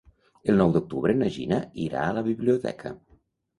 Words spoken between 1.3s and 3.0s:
Gina irà a la biblioteca.